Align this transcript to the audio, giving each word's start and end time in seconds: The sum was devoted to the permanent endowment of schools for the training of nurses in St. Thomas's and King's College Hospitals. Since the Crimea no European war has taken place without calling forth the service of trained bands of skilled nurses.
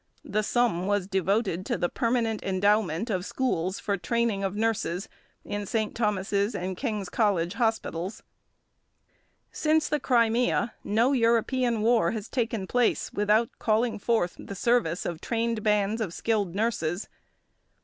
The 0.25 0.41
sum 0.41 0.87
was 0.87 1.05
devoted 1.05 1.63
to 1.67 1.77
the 1.77 1.87
permanent 1.87 2.41
endowment 2.41 3.11
of 3.11 3.23
schools 3.23 3.79
for 3.79 3.97
the 3.97 4.01
training 4.01 4.43
of 4.43 4.55
nurses 4.55 5.07
in 5.45 5.67
St. 5.67 5.93
Thomas's 5.93 6.55
and 6.55 6.75
King's 6.75 7.07
College 7.07 7.53
Hospitals. 7.53 8.23
Since 9.51 9.89
the 9.89 9.99
Crimea 9.99 10.73
no 10.83 11.11
European 11.11 11.83
war 11.83 12.09
has 12.13 12.29
taken 12.29 12.65
place 12.65 13.13
without 13.13 13.49
calling 13.59 13.99
forth 13.99 14.35
the 14.39 14.55
service 14.55 15.05
of 15.05 15.21
trained 15.21 15.61
bands 15.61 16.01
of 16.01 16.15
skilled 16.15 16.55
nurses. 16.55 17.07